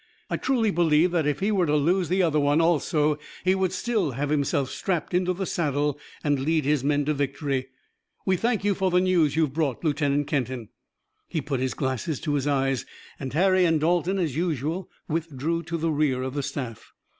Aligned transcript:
I 0.31 0.37
truly 0.37 0.71
believe 0.71 1.11
that 1.11 1.27
if 1.27 1.41
he 1.41 1.51
were 1.51 1.67
to 1.67 1.75
lose 1.75 2.09
the 2.09 2.23
other 2.23 2.39
one 2.39 2.59
also 2.59 3.19
he 3.45 3.53
would 3.53 3.71
still 3.71 4.13
have 4.13 4.31
himself 4.31 4.71
strapped 4.71 5.13
into 5.13 5.31
the 5.31 5.45
saddle 5.45 5.99
and 6.23 6.39
lead 6.39 6.65
his 6.65 6.83
men 6.83 7.05
to 7.05 7.13
victory. 7.13 7.67
We 8.25 8.35
thank 8.35 8.63
you 8.63 8.73
for 8.73 8.89
the 8.89 8.99
news 8.99 9.35
you 9.35 9.43
have 9.43 9.53
brought, 9.53 9.83
Lieutenant 9.83 10.25
Kenton." 10.25 10.69
He 11.27 11.39
put 11.39 11.59
his 11.59 11.75
glasses 11.75 12.19
to 12.21 12.33
his 12.33 12.47
eyes 12.47 12.83
and 13.19 13.31
Harry 13.33 13.63
and 13.63 13.79
Dalton 13.79 14.17
as 14.17 14.35
usual 14.35 14.89
withdrew 15.07 15.61
to 15.61 15.77
the 15.77 15.91
rear 15.91 16.23
of 16.23 16.33
the 16.33 16.41
staff. 16.41 16.93